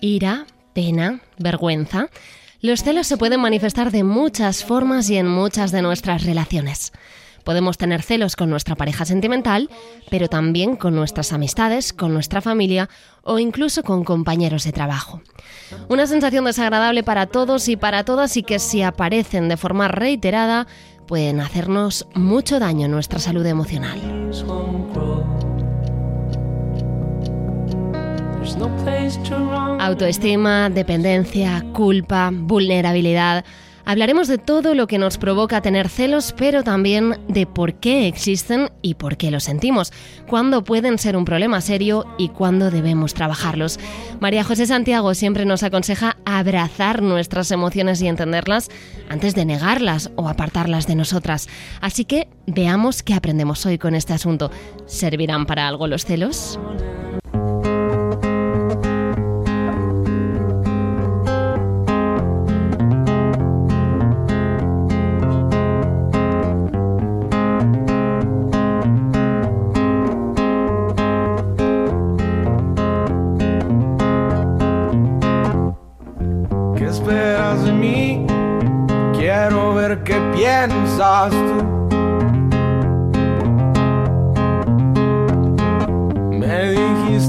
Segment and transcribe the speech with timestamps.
[0.00, 2.08] Ira, pena, vergüenza.
[2.60, 6.92] Los celos se pueden manifestar de muchas formas y en muchas de nuestras relaciones.
[7.44, 9.68] Podemos tener celos con nuestra pareja sentimental,
[10.10, 12.88] pero también con nuestras amistades, con nuestra familia
[13.22, 15.20] o incluso con compañeros de trabajo.
[15.88, 20.66] Una sensación desagradable para todos y para todas y que si aparecen de forma reiterada
[21.06, 24.00] pueden hacernos mucho daño en nuestra salud emocional.
[29.80, 33.44] Autoestima, dependencia, culpa, vulnerabilidad.
[33.84, 38.70] Hablaremos de todo lo que nos provoca tener celos, pero también de por qué existen
[38.80, 39.92] y por qué los sentimos,
[40.28, 43.78] cuándo pueden ser un problema serio y cuándo debemos trabajarlos.
[44.20, 48.70] María José Santiago siempre nos aconseja abrazar nuestras emociones y entenderlas
[49.08, 51.48] antes de negarlas o apartarlas de nosotras.
[51.80, 54.50] Así que veamos qué aprendemos hoy con este asunto.
[54.86, 56.58] ¿Servirán para algo los celos?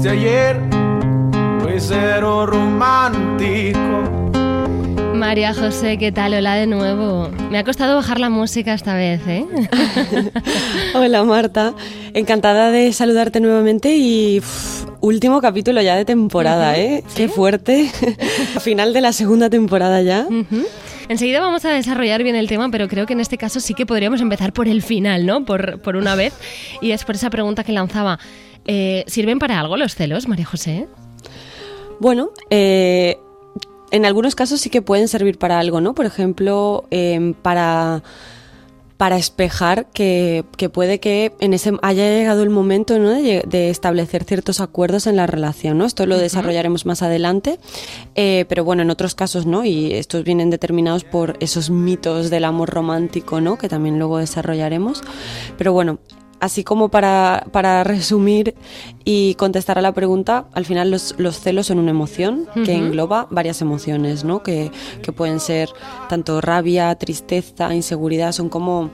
[0.04, 0.60] Dijiste ayer,
[1.78, 3.80] cero romántico.
[5.14, 6.34] María José, ¿qué tal?
[6.34, 7.30] Hola de nuevo.
[7.50, 9.46] Me ha costado bajar la música esta vez, ¿eh?
[10.94, 11.74] Hola Marta,
[12.12, 17.02] encantada de saludarte nuevamente y uf, último capítulo ya de temporada, ¿eh?
[17.16, 17.90] Qué fuerte.
[18.60, 20.26] Final de la segunda temporada ya.
[21.08, 23.86] Enseguida vamos a desarrollar bien el tema, pero creo que en este caso sí que
[23.86, 25.44] podríamos empezar por el final, ¿no?
[25.44, 26.34] Por, por una vez.
[26.82, 28.18] Y es por esa pregunta que lanzaba.
[28.66, 30.88] Eh, ¿Sirven para algo los celos, María José?
[32.00, 33.18] Bueno, eh,
[33.90, 35.94] en algunos casos sí que pueden servir para algo, ¿no?
[35.94, 38.02] Por ejemplo, em, para
[38.96, 43.10] para espejar que, que puede que en ese haya llegado el momento ¿no?
[43.10, 45.78] de, establecer ciertos acuerdos en la relación.
[45.78, 45.84] ¿no?
[45.84, 47.58] Esto lo desarrollaremos más adelante,
[48.14, 52.44] eh, pero bueno, en otros casos no, y estos vienen determinados por esos mitos del
[52.44, 53.58] amor romántico, ¿no?
[53.58, 55.02] que también luego desarrollaremos.
[55.58, 55.98] Pero bueno,
[56.44, 58.54] así como para, para resumir
[59.02, 63.26] y contestar a la pregunta, al final los, los celos son una emoción que engloba
[63.30, 64.42] varias emociones, ¿no?
[64.42, 64.70] Que,
[65.02, 65.70] que pueden ser
[66.10, 68.90] tanto rabia, tristeza, inseguridad, son como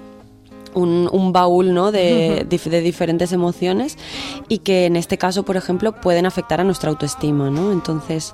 [0.74, 1.90] un, un baúl ¿no?
[1.90, 3.98] de, de diferentes emociones
[4.48, 7.72] y que en este caso, por ejemplo, pueden afectar a nuestra autoestima, ¿no?
[7.72, 8.32] Entonces,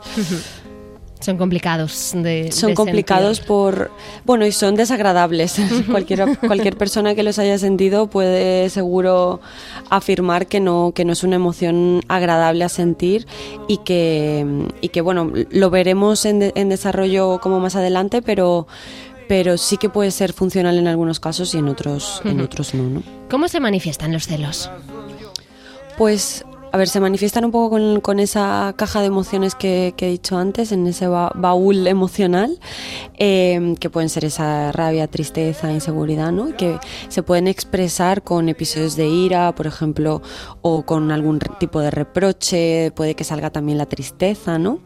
[1.20, 3.48] Son complicados de son de complicados sentir.
[3.48, 3.90] por
[4.24, 5.56] bueno y son desagradables
[5.90, 9.40] cualquier cualquier persona que los haya sentido puede seguro
[9.90, 13.26] afirmar que no que no es una emoción agradable a sentir
[13.66, 14.46] y que
[14.80, 18.66] y que bueno lo veremos en, de- en desarrollo como más adelante pero
[19.28, 22.84] pero sí que puede ser funcional en algunos casos y en otros en otros no
[22.84, 24.70] no ¿Cómo se manifiestan los celos?
[25.98, 26.44] Pues,
[26.76, 30.10] a ver, se manifiestan un poco con, con esa caja de emociones que, que he
[30.10, 32.58] dicho antes, en ese ba- baúl emocional,
[33.18, 36.54] eh, que pueden ser esa rabia, tristeza, inseguridad, ¿no?
[36.54, 36.78] Que
[37.08, 40.20] se pueden expresar con episodios de ira, por ejemplo,
[40.60, 44.80] o con algún tipo de reproche, puede que salga también la tristeza, ¿no?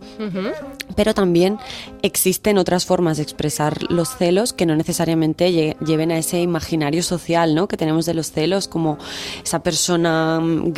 [0.95, 1.59] Pero también
[2.03, 7.03] existen otras formas de expresar los celos que no necesariamente lle- lleven a ese imaginario
[7.03, 7.67] social, ¿no?
[7.67, 8.97] Que tenemos de los celos, como
[9.43, 10.73] esa persona mm,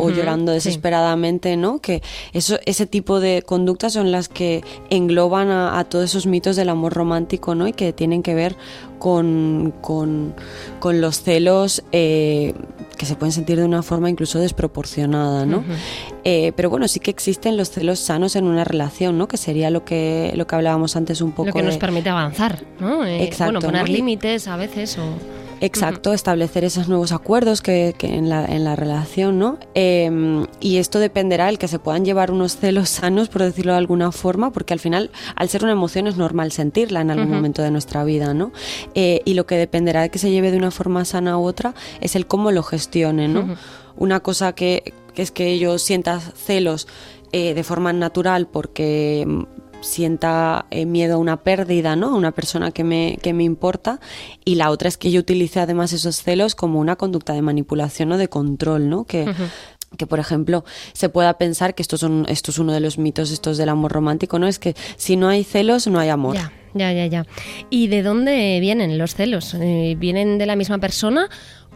[0.00, 0.56] o llorando sí.
[0.56, 1.80] desesperadamente, ¿no?
[1.80, 2.02] Que
[2.32, 6.68] eso, ese tipo de conductas son las que engloban a, a todos esos mitos del
[6.68, 7.68] amor romántico, ¿no?
[7.68, 8.56] Y que tienen que ver
[9.00, 10.34] con, con,
[10.78, 12.54] con los celos eh,
[12.96, 15.64] que se pueden sentir de una forma incluso desproporcionada, ¿no?
[16.22, 19.26] Eh, pero bueno, sí que existen los celos sanos en una relación, ¿no?
[19.26, 22.62] Que sería lo que, lo que hablábamos antes un poco Lo que nos permite avanzar,
[22.78, 23.06] ¿no?
[23.06, 23.94] Eh, Exacto, Bueno, poner ¿no?
[23.94, 25.39] límites a veces o...
[25.60, 29.58] Exacto, establecer esos nuevos acuerdos que, que en, la, en la relación, ¿no?
[29.74, 33.78] Eh, y esto dependerá el que se puedan llevar unos celos sanos, por decirlo de
[33.78, 37.62] alguna forma, porque al final, al ser una emoción, es normal sentirla en algún momento
[37.62, 38.52] de nuestra vida, ¿no?
[38.94, 41.74] Eh, y lo que dependerá de que se lleve de una forma sana u otra
[42.00, 43.56] es el cómo lo gestione, ¿no?
[43.96, 46.88] Una cosa que, que es que yo sienta celos
[47.32, 49.26] eh, de forma natural porque
[49.80, 52.08] sienta eh, miedo a una pérdida, ¿no?
[52.08, 54.00] A una persona que me, que me importa.
[54.44, 58.12] Y la otra es que yo utilice además esos celos como una conducta de manipulación
[58.12, 59.04] o de control, ¿no?
[59.04, 59.32] Que,
[59.96, 63.30] que por ejemplo se pueda pensar que esto, son, esto es uno de los mitos
[63.30, 64.46] estos del amor romántico, ¿no?
[64.46, 66.34] Es que si no hay celos no hay amor.
[66.34, 67.26] Ya, ya, ya, ya.
[67.70, 69.54] ¿Y de dónde vienen los celos?
[69.54, 71.28] Eh, ¿Vienen de la misma persona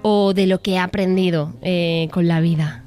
[0.02, 2.84] o de lo que ha aprendido eh, con la vida?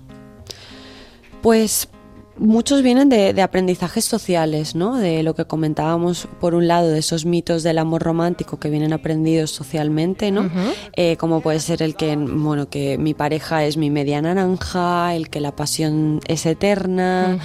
[1.41, 1.89] Pues
[2.39, 4.97] Muchos vienen de, de, aprendizajes sociales, ¿no?
[4.97, 8.93] De lo que comentábamos, por un lado, de esos mitos del amor romántico que vienen
[8.93, 10.49] aprendidos socialmente, ¿no?
[10.93, 15.29] eh, como puede ser el que, bueno, que mi pareja es mi media naranja, el
[15.29, 17.39] que la pasión es eterna,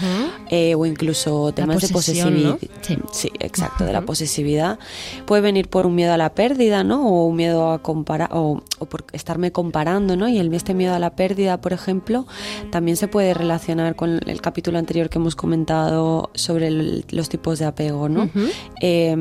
[0.50, 2.58] eh, o incluso temas de posesividad.
[2.82, 2.98] Sí.
[3.12, 3.30] sí.
[3.40, 4.78] exacto, de la posesividad.
[5.26, 7.08] Puede venir por un miedo a la pérdida, ¿no?
[7.08, 10.28] O un miedo a comparar, o, o, por estarme comparando, ¿no?
[10.28, 12.26] Y el, este miedo a la pérdida, por ejemplo,
[12.70, 17.58] también se puede relacionar con el capítulo anterior que hemos comentado sobre el, los tipos
[17.58, 18.24] de apego, ¿no?
[18.24, 18.50] Uh -huh.
[18.80, 19.16] eh,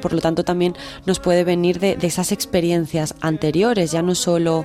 [0.00, 0.74] por lo tanto, también
[1.06, 4.64] nos puede venir de, de, esas experiencias anteriores, ya no solo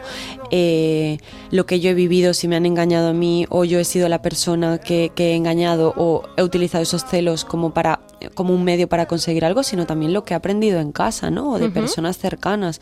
[0.51, 1.17] eh,
[1.51, 4.07] lo que yo he vivido, si me han engañado a mí, o yo he sido
[4.09, 7.99] la persona que, que he engañado, o he utilizado esos celos como para
[8.33, 11.51] como un medio para conseguir algo, sino también lo que he aprendido en casa, ¿no?
[11.51, 11.73] O de uh -huh.
[11.73, 12.81] personas cercanas.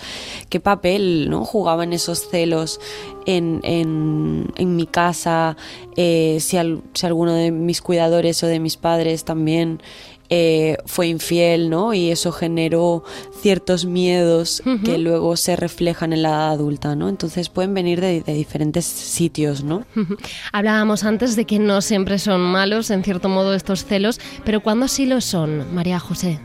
[0.49, 1.45] ¿Qué papel, ¿no?
[1.45, 2.79] Jugaban esos celos
[3.25, 5.57] en, en, en mi casa?
[5.95, 9.81] Eh, si, al, si, alguno de mis cuidadores o de mis padres también
[10.29, 11.93] eh, fue infiel, ¿no?
[11.93, 13.03] Y eso generó
[13.41, 14.83] ciertos miedos uh -huh.
[14.83, 17.09] que luego se reflejan en la edad adulta, ¿no?
[17.09, 19.85] Entonces pueden venir de, de diferentes sitios, ¿no?
[19.95, 20.17] Uh -huh.
[20.51, 24.87] Hablábamos antes de que no siempre son malos, en cierto modo, estos celos, pero ¿cuándo
[24.87, 26.39] sí lo son, María José?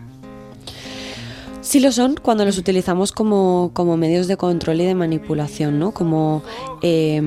[1.61, 5.93] Sí lo son cuando los utilizamos como, como medios de control y de manipulación, ¿no?
[5.93, 6.43] Como
[6.83, 7.21] eh,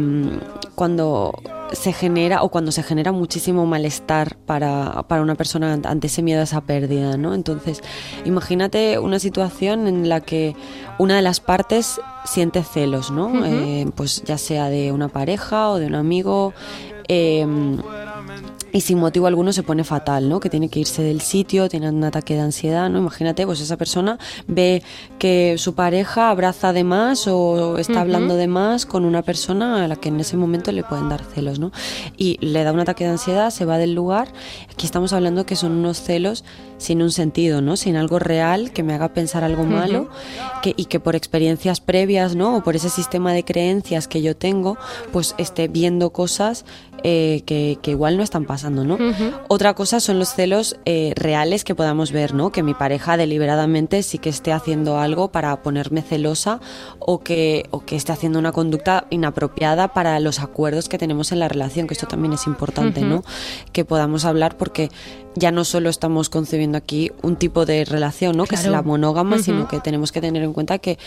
[0.74, 1.32] cuando
[1.72, 6.42] se genera o cuando se genera muchísimo malestar para, para, una persona ante ese miedo
[6.42, 7.34] a esa pérdida, ¿no?
[7.34, 7.82] Entonces,
[8.26, 10.56] imagínate una situación en la que
[10.98, 13.28] una de las partes siente celos, ¿no?
[13.28, 13.46] Uh -huh.
[13.46, 16.54] eh, pues ya sea de una pareja o de un amigo.
[17.08, 17.46] Eh,
[18.72, 20.40] y sin motivo alguno se pone fatal, ¿no?
[20.40, 23.00] Que tiene que irse del sitio, tiene un ataque de ansiedad, ¿no?
[23.00, 24.84] Imagínate, pues esa persona ve
[25.20, 28.00] que su pareja abraza de más o está uh -huh.
[28.02, 31.24] hablando de más con una persona a la que en ese momento le pueden dar
[31.24, 31.72] celos, ¿no?
[32.18, 34.32] Y le da un ataque de ansiedad, se va del lugar.
[34.72, 36.44] Aquí estamos hablando que son unos celos
[36.78, 37.76] sin un sentido, ¿no?
[37.78, 40.62] Sin algo real que me haga pensar algo malo uh -huh.
[40.62, 42.56] que, y que por experiencias previas, ¿no?
[42.58, 44.78] O por ese sistema de creencias que yo tengo,
[45.12, 46.66] pues esté viendo cosas
[47.04, 48.96] eh, que, que, igual no están pasando, ¿no?
[48.96, 49.34] Uh -huh.
[49.48, 52.52] Otra cosa son los celos eh, reales que podamos ver, ¿no?
[52.52, 56.60] Que mi pareja deliberadamente sí que esté haciendo algo para ponerme celosa
[57.00, 61.40] o que, o que esté haciendo una conducta inapropiada para los acuerdos que tenemos en
[61.40, 63.10] la relación, que esto también es importante, uh -huh.
[63.10, 63.24] ¿no?
[63.72, 64.90] Que podamos hablar porque
[65.36, 68.46] ya no solo estamos concebiendo aquí un tipo de relación, ¿no?
[68.46, 68.62] Claro.
[68.62, 69.44] Que es la monógama, uh -huh.
[69.44, 70.98] sino que tenemos que tener en cuenta que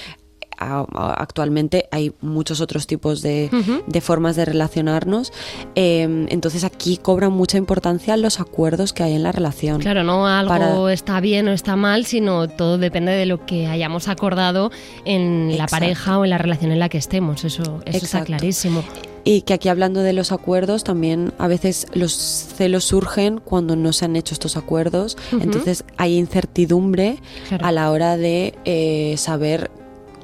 [0.58, 3.84] actualmente hay muchos otros tipos de, uh -huh.
[3.86, 5.32] de formas de relacionarnos.
[5.74, 9.80] Eh, entonces aquí cobran mucha importancia los acuerdos que hay en la relación.
[9.80, 10.92] Claro, no algo Para...
[10.92, 14.70] está bien o está mal, sino todo depende de lo que hayamos acordado
[15.04, 15.62] en Exacto.
[15.62, 17.44] la pareja o en la relación en la que estemos.
[17.44, 18.82] Eso, eso está clarísimo.
[19.26, 23.94] Y que aquí hablando de los acuerdos, también a veces los celos surgen cuando no
[23.94, 25.16] se han hecho estos acuerdos.
[25.32, 25.42] Uh -huh.
[25.44, 27.16] Entonces hay incertidumbre
[27.48, 27.64] claro.
[27.66, 29.70] a la hora de eh, saber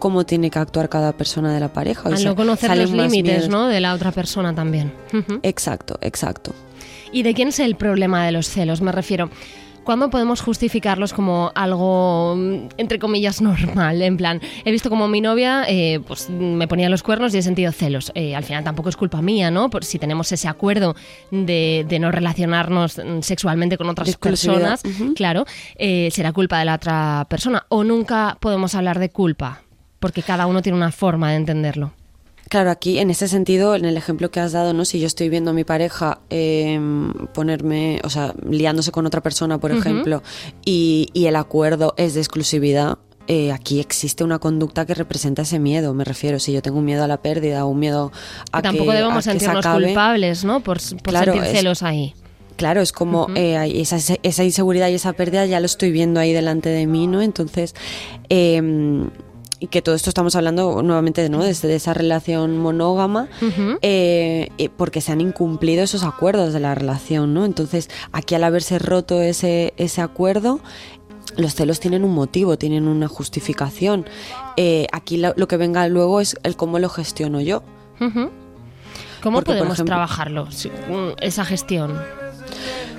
[0.01, 2.09] cómo tiene que actuar cada persona de la pareja.
[2.09, 3.69] Al no conocer los límites ¿no?
[3.69, 4.93] de la otra persona también.
[5.13, 5.41] Uh -huh.
[5.45, 6.53] Exacto, exacto.
[7.13, 8.81] ¿Y de quién es el problema de los celos?
[8.81, 9.31] Me refiero.
[9.83, 12.35] ¿Cuándo podemos justificarlos como algo,
[12.77, 14.03] entre comillas, normal?
[14.03, 17.43] En plan, he visto como mi novia eh, pues, me ponía los cuernos y he
[17.43, 18.13] sentido celos.
[18.15, 19.71] Eh, al final tampoco es culpa mía, ¿no?
[19.71, 20.95] Por si tenemos ese acuerdo
[21.31, 25.15] de, de no relacionarnos sexualmente con otras personas, uh -huh.
[25.15, 25.45] claro,
[25.77, 27.65] eh, será culpa de la otra persona.
[27.71, 29.63] O nunca podemos hablar de culpa,
[30.01, 31.93] porque cada uno tiene una forma de entenderlo.
[32.49, 34.85] Claro, aquí en ese sentido, en el ejemplo que has dado, ¿no?
[34.85, 36.81] Si yo estoy viendo a mi pareja eh,
[37.33, 39.79] ponerme, o sea, liándose con otra persona, por uh -huh.
[39.79, 40.23] ejemplo,
[40.65, 45.61] y, y, el acuerdo es de exclusividad, eh, aquí existe una conducta que representa ese
[45.61, 46.41] miedo, me refiero.
[46.41, 48.11] Si yo tengo un miedo a la pérdida o un miedo
[48.51, 50.59] a que tampoco que, debemos a sentirnos acabe, culpables, ¿no?
[50.59, 52.15] Por, por claro, sentir celos es, ahí.
[52.57, 53.37] Claro, es como uh -huh.
[53.37, 57.07] eh, esa, esa, inseguridad y esa pérdida ya lo estoy viendo ahí delante de mí,
[57.07, 57.23] ¿no?
[57.23, 57.77] Entonces,
[58.29, 58.61] eh,
[59.61, 61.45] y que todo esto estamos hablando nuevamente ¿no?
[61.45, 63.79] desde esa relación monógama uh -huh.
[63.83, 68.79] eh, porque se han incumplido esos acuerdos de la relación no entonces aquí al haberse
[68.79, 70.61] roto ese ese acuerdo
[71.37, 74.05] los celos tienen un motivo, tienen una justificación.
[74.57, 77.63] Eh, aquí lo, lo, que venga luego es el cómo lo gestiono yo.
[78.01, 78.31] Uh -huh.
[79.23, 80.49] ¿Cómo Porque, podemos ejemplo, trabajarlo,
[81.21, 81.99] esa gestión?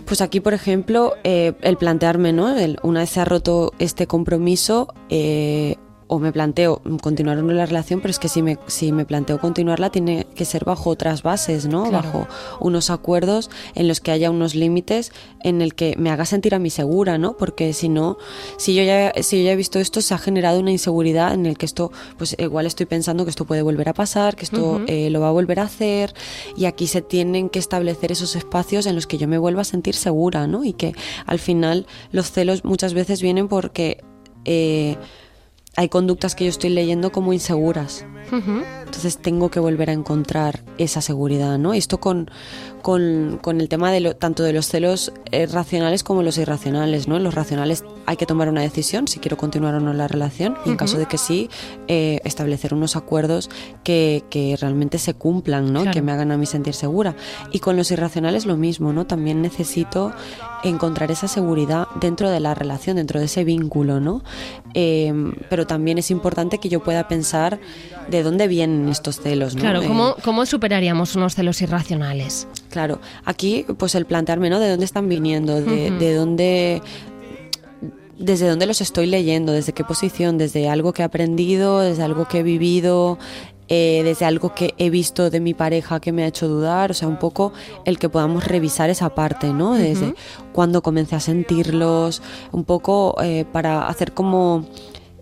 [0.05, 2.55] Pues aquí, por ejemplo, eh, el plantearme, ¿no?
[2.55, 5.77] El, una vez se ha roto este compromiso, eh,
[6.11, 9.05] o me planteo continuar o no la relación, pero es que si me, si me
[9.05, 11.89] planteo continuarla tiene que ser bajo otras bases, ¿no?
[11.89, 12.27] Bajo
[12.59, 16.59] unos acuerdos en los que haya unos límites en el que me haga sentir a
[16.59, 17.37] mí segura, ¿no?
[17.37, 18.17] Porque si no,
[18.57, 21.45] si yo ya, si yo ya he visto esto, se ha generado una inseguridad en
[21.45, 24.81] el que esto, pues igual estoy pensando que esto puede volver a pasar, que esto
[24.87, 26.13] eh, lo va a volver a hacer,
[26.57, 29.65] y aquí se tienen que establecer esos espacios en los que yo me vuelva a
[29.65, 30.65] sentir segura, ¿no?
[30.65, 30.93] Y que
[31.25, 34.03] al final los celos muchas veces vienen porque
[34.43, 34.97] eh,
[35.75, 38.05] hay conductas que yo estoy leyendo como inseguras.
[38.31, 41.73] Entonces tengo que volver a encontrar esa seguridad, ¿no?
[41.73, 42.31] esto con,
[42.81, 47.19] con, el tema de lo, tanto de los celos eh, racionales como los irracionales, ¿no?
[47.19, 50.69] Los racionales hay que tomar una decisión si quiero continuar o no la relación y
[50.69, 51.49] en caso de que sí,
[51.87, 53.49] eh, establecer unos acuerdos
[53.83, 55.89] que, que, realmente se cumplan, ¿no?
[55.91, 57.15] Que me hagan a mí sentir segura.
[57.51, 59.05] Y con los irracionales lo mismo, ¿no?
[59.05, 60.13] También necesito
[60.63, 64.23] encontrar esa seguridad dentro de la relación, dentro de ese vínculo, ¿no?
[64.73, 67.59] Em, pero también es importante que yo pueda pensar
[68.09, 69.61] de dónde vienen estos celos, ¿no?
[69.61, 72.47] Claro, ¿cómo, ¿cómo superaríamos unos celos irracionales?
[72.69, 74.59] Claro, aquí pues el plantearme, ¿no?
[74.59, 76.81] De dónde están viniendo, de, de dónde
[78.21, 82.27] desde dónde los estoy leyendo, desde qué posición, desde algo que he aprendido, desde algo
[82.27, 83.17] que he vivido,
[83.67, 86.93] eh, desde algo que he visto de mi pareja que me ha hecho dudar, o
[86.93, 87.53] sea, un poco
[87.85, 89.75] el que podamos revisar esa parte, ¿no?
[89.75, 90.13] Desde
[90.51, 94.65] cuando comencé a sentirlos, un poco eh, para hacer como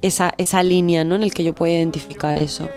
[0.01, 1.15] esa, esa línea, ¿no?
[1.15, 2.69] En el que yo pueda identificar eso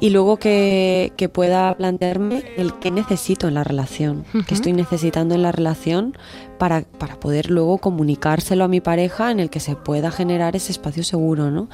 [0.00, 5.42] y luego que, pueda plantearme el qué necesito en la relación, qué estoy necesitando en
[5.42, 6.16] la relación
[6.58, 10.72] para, para, poder luego comunicárselo a mi pareja en el que se pueda generar ese
[10.72, 11.68] espacio seguro, ¿no?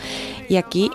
[0.49, 0.91] Y aquí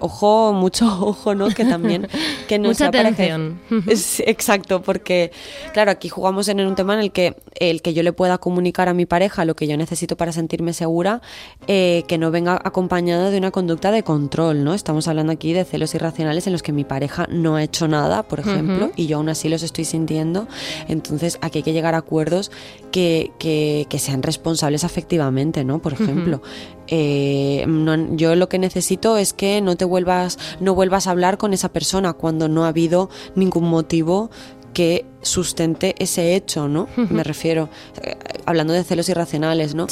[0.00, 1.48] ojo, mucho ojo, ¿no?
[1.48, 2.08] Que también
[2.48, 3.60] que no Mucha atención.
[3.86, 5.32] exacto, porque
[5.72, 8.88] claro, aquí jugamos en un tema en el que el que yo le pueda comunicar
[8.88, 11.20] a mi pareja lo que yo necesito para sentirme segura,
[11.66, 14.74] eh, que no venga acompañado de una conducta de control, ¿no?
[14.74, 18.22] Estamos hablando aquí de celos irracionales en los que mi pareja no ha hecho nada,
[18.22, 20.48] por ejemplo, y yo aún así los estoy sintiendo.
[20.88, 22.50] Entonces, aquí hay que llegar a acuerdos
[22.90, 25.80] que, que, sean responsables afectivamente, ¿no?
[25.80, 26.40] Por ejemplo,
[26.90, 27.64] eh,
[28.12, 31.72] yo lo que necesito es que no te vuelvas, no vuelvas a hablar con esa
[31.72, 34.30] persona cuando no ha habido ningún motivo
[34.74, 36.88] que sustente ese hecho, ¿no?
[36.96, 37.68] Me refiero,
[38.02, 38.16] eh,
[38.46, 39.86] hablando de celos irracionales, ¿no?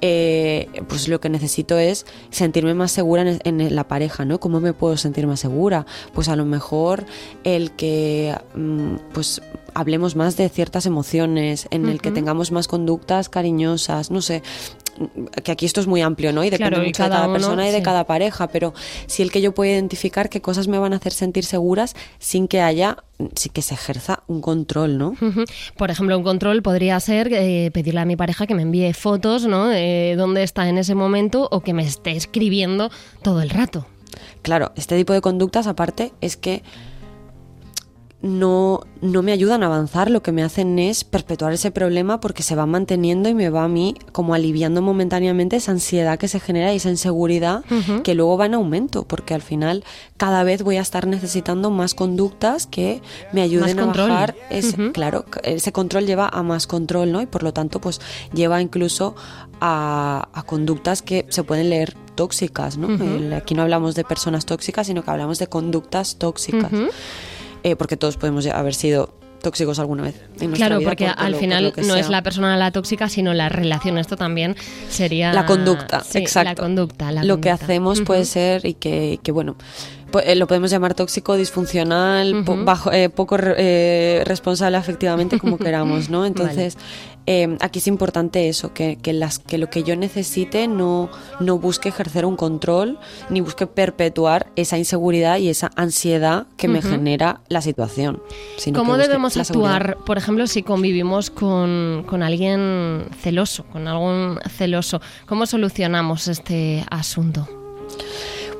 [0.00, 4.40] Eh, pues lo que necesito es sentirme más segura en, la pareja, ¿no?
[4.40, 5.86] ¿Cómo me puedo sentir más segura?
[6.12, 7.04] Pues a lo mejor
[7.44, 9.42] el que, mm, pues
[9.74, 14.42] hablemos más de ciertas emociones, en el que tengamos más conductas cariñosas, no sé,
[15.42, 16.44] que aquí esto es muy amplio, ¿no?
[16.44, 18.74] Y depende mucho de cada persona y de cada pareja, pero
[19.06, 22.48] si el que yo puedo identificar qué cosas me van a hacer sentir seguras sin
[22.48, 22.98] que haya,
[23.34, 25.14] sin que se ejerza un control, ¿no?
[25.76, 29.46] Por ejemplo, un control podría ser eh, pedirle a mi pareja que me envíe fotos,
[29.46, 29.68] ¿no?
[29.68, 32.90] De dónde está en ese momento o que me esté escribiendo
[33.22, 33.86] todo el rato.
[34.42, 36.62] Claro, este tipo de conductas aparte es que
[38.22, 42.44] no, no me ayudan a avanzar, lo que me hacen es perpetuar ese problema porque
[42.44, 46.38] se va manteniendo y me va a mí como aliviando momentáneamente esa ansiedad que se
[46.38, 47.64] genera y esa inseguridad
[48.04, 49.82] que luego va en aumento, porque al final
[50.16, 53.02] cada vez voy a estar necesitando más conductas que
[53.32, 57.22] me ayuden a bajar ese, claro, ese control lleva a más control, ¿no?
[57.22, 58.00] Y por lo tanto, pues
[58.32, 59.16] lleva incluso
[59.60, 62.88] a, conductas que se pueden leer tóxicas, ¿no?
[63.34, 66.70] aquí no hablamos de personas tóxicas, sino que hablamos de conductas tóxicas.
[67.62, 70.14] Eh, porque todos podemos haber sido tóxicos alguna vez.
[70.54, 73.98] claro, porque al final no es la persona la tóxica, sino la relación.
[73.98, 74.56] Esto también
[74.88, 75.32] sería...
[75.32, 76.50] La conducta, exacto.
[76.50, 77.12] La conducta.
[77.12, 79.56] lo que hacemos puede ser y que, que bueno,
[80.34, 86.26] lo podemos llamar tóxico, disfuncional, bajo, eh, poco responsable afectivamente, como queramos, ¿no?
[86.26, 86.76] Entonces,
[87.24, 91.88] Em, aquí es importante eso, que, las, que lo que yo necesite no, no busque
[91.88, 92.98] ejercer un control
[93.30, 98.20] ni busque perpetuar esa inseguridad y esa ansiedad que me genera la situación.
[98.74, 105.00] ¿Cómo debemos actuar, por ejemplo, si convivimos con, con alguien celoso, con algún celoso?
[105.26, 107.48] ¿Cómo solucionamos este asunto?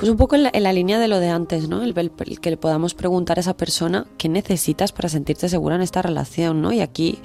[0.03, 1.81] Pues un poco en la, línea de lo de antes, ¿no?
[1.85, 6.03] El, que le podamos preguntar a esa persona qué necesitas para sentirte segura en esta
[6.03, 6.73] relación, ¿no?
[6.73, 7.21] Y aquí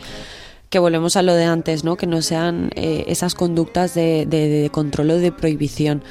[0.69, 1.95] que volvemos a lo de antes, ¿no?
[1.95, 6.03] Que no sean eh, esas conductas de, de, control o de prohibición.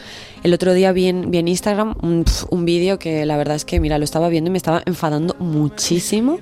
[0.42, 4.04] El otro día vi en, Instagram un, vídeo que la verdad es que, mira, lo
[4.04, 6.40] estaba viendo y me estaba enfadando muchísimo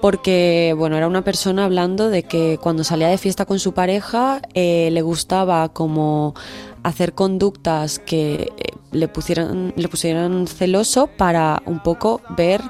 [0.00, 4.40] porque, bueno, era una persona hablando de que cuando salía de fiesta con su pareja
[4.54, 6.34] eh, le gustaba como
[6.82, 12.62] hacer conductas que eh, le, pusieran, le pusieran celoso para un poco ver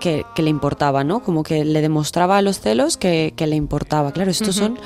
[0.00, 1.22] que, le importaba, ¿no?
[1.22, 4.12] Como que le demostraba a los celos que, le importaba.
[4.12, 4.78] Claro, estos son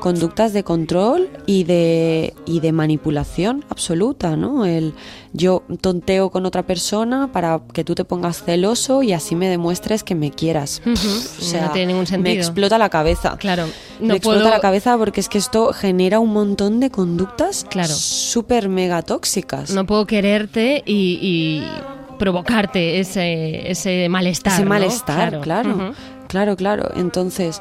[0.00, 4.64] conductas de control y de, y de manipulación absoluta, ¿no?
[4.64, 4.94] El
[5.32, 10.04] yo tonteo con otra persona para que tú te pongas celoso y así me demuestres
[10.04, 10.80] que me quieras.
[10.86, 12.34] O sea, no tiene ningún sentido.
[12.34, 13.36] me explota la cabeza.
[13.38, 13.66] Claro,
[14.00, 14.50] me no explota puedo...
[14.54, 17.92] la cabeza porque es que esto genera un montón de conductas Claro.
[17.94, 19.70] súper mega tóxicas.
[19.72, 24.52] No puedo quererte y, y provocarte ese, ese malestar.
[24.54, 24.68] Ese ¿no?
[24.70, 25.92] malestar, claro, Ujú.
[26.28, 26.90] claro, claro.
[26.96, 27.60] Entonces,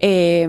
[0.00, 0.48] eh,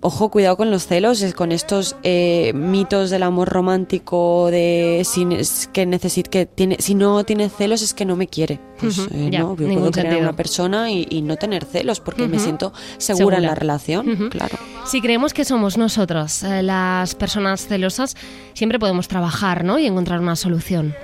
[0.00, 5.26] ojo, cuidado con los celos, es con estos eh, mitos del amor romántico de si,
[5.34, 8.60] es que necesito que tiene, si no tiene celos es que no me quiere.
[8.78, 12.00] Pues eh, ya, no, yo puedo querer a una persona y, y no tener celos
[12.00, 14.56] porque me siento segura, en la relación, claro.
[14.86, 18.16] Si creemos que somos nosotros eh, las personas celosas,
[18.54, 19.78] siempre podemos trabajar ¿no?
[19.78, 20.94] y encontrar una solución.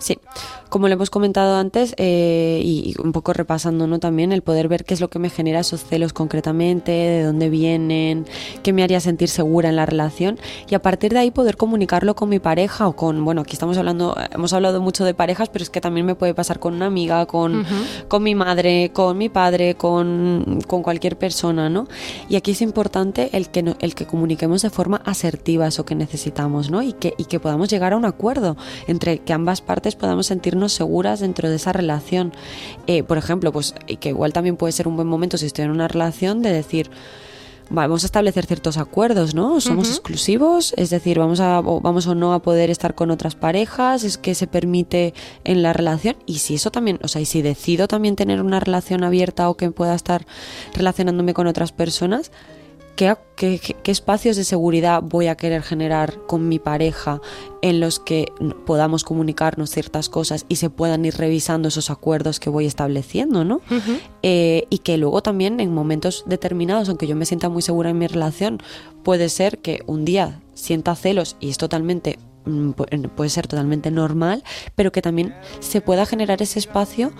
[0.00, 0.18] Sí,
[0.70, 3.98] como lo hemos comentado antes eh, y, y un poco repasando ¿no?
[3.98, 7.50] también el poder ver qué es lo que me genera esos celos concretamente, de dónde
[7.50, 8.24] vienen,
[8.62, 10.38] qué me haría sentir segura en la relación
[10.68, 13.76] y a partir de ahí poder comunicarlo con mi pareja o con, bueno, aquí estamos
[13.76, 16.86] hablando, hemos hablado mucho de parejas, pero es que también me puede pasar con una
[16.86, 17.66] amiga, con,
[18.08, 21.88] con mi madre, con mi padre, con, con cualquier persona, ¿no?
[22.30, 25.94] Y aquí es importante el que, no- el que comuniquemos de forma asertiva eso que
[25.94, 26.80] necesitamos, ¿no?
[26.80, 30.72] Y que, y que podamos llegar a un acuerdo entre que ambas partes podamos sentirnos
[30.72, 32.32] seguras dentro de esa relación.
[32.86, 35.64] Eh, por ejemplo, pues y que igual también puede ser un buen momento si estoy
[35.64, 36.90] en una relación de decir,
[37.70, 39.60] vamos a establecer ciertos acuerdos, ¿no?
[39.60, 43.36] Somos exclusivos, es decir, vamos a o vamos o no a poder estar con otras
[43.36, 47.26] parejas, es que se permite en la relación y si eso también, o sea, y
[47.26, 50.26] si decido también tener una relación abierta o que pueda estar
[50.74, 52.32] relacionándome con otras personas,
[52.96, 57.20] ¿Qué, qué, qué- qué espacios de seguridad voy a querer generar con mi pareja
[57.62, 58.30] en los que
[58.66, 63.60] podamos comunicarnos ciertas cosas y se puedan ir revisando esos acuerdos que voy estableciendo, ¿no?
[64.22, 67.98] Eh, y que luego también en momentos determinados, aunque yo me sienta muy segura en
[67.98, 68.58] mi relación,
[69.02, 72.18] puede ser que un día sienta celos y es totalmente
[73.14, 74.42] puede ser totalmente normal,
[74.74, 77.12] pero que también se pueda generar ese espacio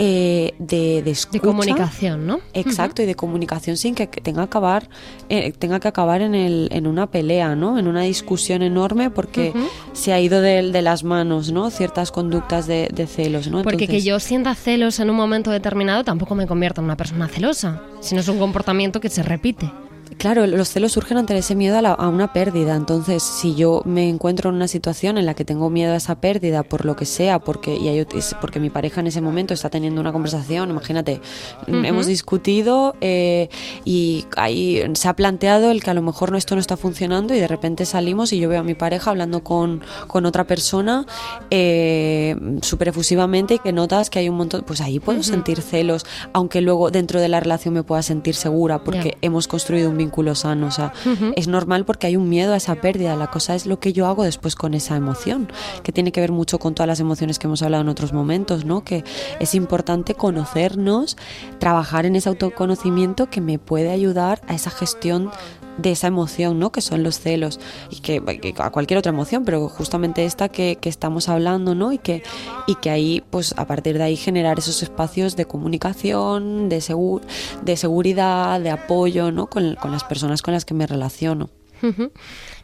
[0.00, 2.40] eh, de, de comunicación, ¿no?
[2.54, 4.88] Exacto, y de comunicación sin que tenga que acabar,
[5.28, 7.78] eh, tenga que acabar en, el, en una pelea, ¿no?
[7.78, 9.52] En una discusión enorme porque
[9.94, 11.70] se ha ido de, de las manos, ¿no?
[11.70, 13.62] Ciertas conductas de, de celos, ¿no?
[13.62, 17.26] Porque que yo sienta celos en un momento determinado tampoco me convierta en una persona
[17.26, 19.68] celosa, sino es un comportamiento que se repite.
[20.16, 22.74] Claro, los celos surgen ante ese miedo a, la- a una pérdida.
[22.74, 26.20] Entonces, si yo me encuentro en una situación en la que tengo miedo a esa
[26.20, 28.06] pérdida por lo que sea, porque y hay
[28.40, 31.20] porque mi pareja en ese momento está teniendo una conversación, imagínate,
[31.66, 33.48] hemos discutido eh,
[33.84, 37.34] y ahí se ha planteado el que a lo mejor no, esto no está funcionando
[37.34, 41.06] y de repente salimos y yo veo a mi pareja hablando con, con otra persona
[41.50, 46.04] eh, súper efusivamente y que notas que hay un montón, pues ahí puedo sentir celos,
[46.32, 50.34] aunque luego dentro de la relación me pueda sentir segura porque hemos construido un vínculo
[50.34, 50.68] sano.
[50.68, 50.92] O sea,
[51.36, 53.14] es normal porque hay un miedo a esa pérdida.
[53.16, 55.48] La cosa es lo que yo hago después con esa emoción,
[55.82, 58.64] que tiene que ver mucho con todas las emociones que hemos hablado en otros momentos,
[58.64, 58.84] ¿no?
[58.84, 59.04] Que
[59.40, 61.16] es importante conocernos,
[61.58, 65.30] trabajar en ese autoconocimiento que me puede ayudar a esa gestión
[65.78, 66.70] de esa emoción, ¿no?
[66.70, 67.58] Que son los celos
[67.90, 68.20] y que,
[68.58, 71.92] a cualquier otra emoción, pero justamente esta que, que estamos hablando, ¿no?
[71.92, 72.22] Y que,
[72.66, 77.22] y que ahí, pues a partir de ahí generar esos espacios de comunicación, de, segu-
[77.62, 79.46] de seguridad, de apoyo, ¿no?
[79.48, 81.48] Con, con las personas con las que me relaciono.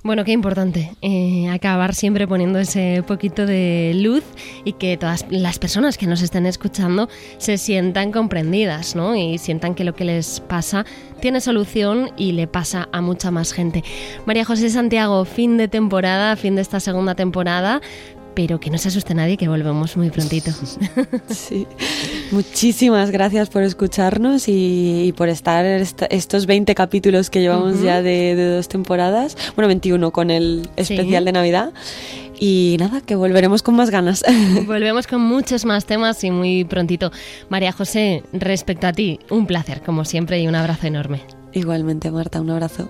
[0.03, 4.23] Bueno, qué importante eh, acabar siempre poniendo ese poquito de luz
[4.65, 9.17] y que todas las personas que nos estén escuchando se sientan comprendidas, ¿no?
[9.17, 10.85] Y sientan que lo que les pasa
[11.21, 13.83] tiene solución y le pasa a mucha más gente.
[14.27, 17.81] María José Santiago, fin de temporada, fin de esta segunda temporada,
[18.35, 20.51] pero que no se asuste nadie que volvemos muy prontito.
[21.29, 21.67] Sí.
[22.31, 28.03] Muchísimas gracias por escucharnos y, y por estar esta- estos 20 capítulos que llevamos ya
[28.03, 29.37] de, de dos temporadas.
[29.57, 30.95] Bueno, 21 con el Sí.
[30.95, 31.73] especial de Navidad.
[32.41, 34.25] Y nada, que volveremos con más ganas.
[34.67, 37.13] Volvemos con muchos más temas y muy prontito.
[37.49, 41.23] María José, respecto a ti, un placer como siempre y un abrazo enorme.
[41.53, 42.89] Igualmente, Marta, un abrazo.